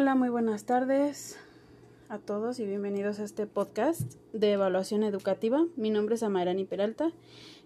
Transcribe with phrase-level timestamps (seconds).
[0.00, 1.36] Hola, muy buenas tardes
[2.08, 5.66] a todos y bienvenidos a este podcast de evaluación educativa.
[5.74, 7.10] Mi nombre es Amairani Peralta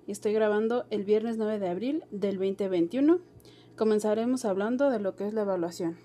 [0.07, 3.18] y estoy grabando el viernes 9 de abril del 2021.
[3.77, 5.99] Comenzaremos hablando de lo que es la evaluación.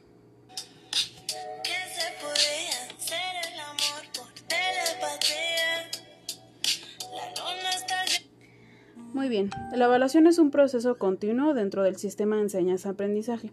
[9.18, 13.52] Muy bien, la evaluación es un proceso continuo dentro del sistema de enseñanza-aprendizaje,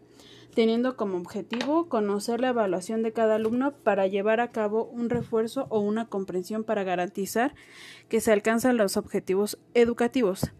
[0.54, 5.66] teniendo como objetivo conocer la evaluación de cada alumno para llevar a cabo un refuerzo
[5.70, 7.54] o una comprensión para garantizar
[8.10, 10.52] que se alcanzan los objetivos educativos,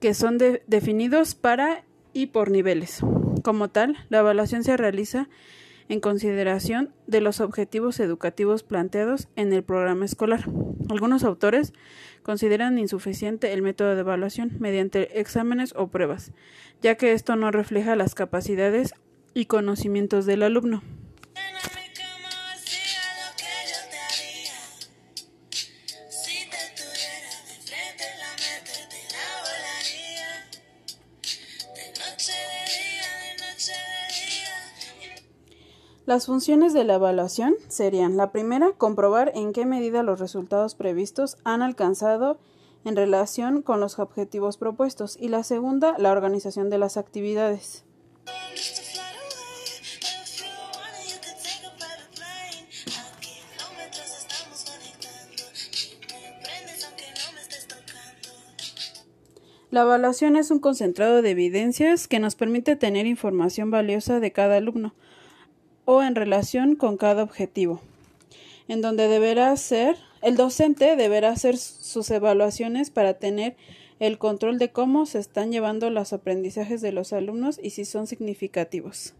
[0.00, 1.84] que son definidos para
[2.14, 3.02] y por niveles.
[3.44, 5.28] Como tal, la evaluación se realiza
[5.90, 10.48] en consideración de los objetivos educativos planteados en el programa escolar.
[10.88, 11.72] Algunos autores
[12.22, 16.30] consideran insuficiente el método de evaluación mediante exámenes o pruebas,
[16.80, 18.94] ya que esto no refleja las capacidades
[19.34, 20.82] y conocimientos del alumno.
[36.10, 41.36] Las funciones de la evaluación serían la primera, comprobar en qué medida los resultados previstos
[41.44, 42.40] han alcanzado
[42.84, 47.84] en relación con los objetivos propuestos y la segunda, la organización de las actividades.
[59.70, 64.56] La evaluación es un concentrado de evidencias que nos permite tener información valiosa de cada
[64.56, 64.92] alumno
[65.84, 67.80] o en relación con cada objetivo,
[68.68, 73.56] en donde deberá ser el docente deberá hacer sus evaluaciones para tener
[74.00, 78.06] el control de cómo se están llevando los aprendizajes de los alumnos y si son
[78.06, 79.14] significativos.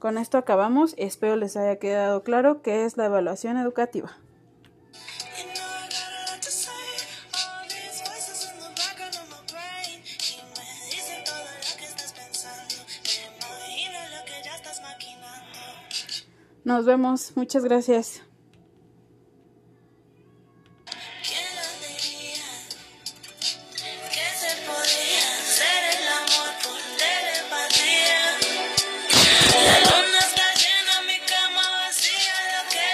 [0.00, 4.18] Con esto acabamos espero les haya quedado claro qué es la evaluación educativa.
[16.64, 17.32] Nos vemos.
[17.36, 18.22] Muchas gracias.